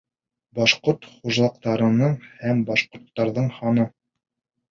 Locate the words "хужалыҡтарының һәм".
1.09-2.63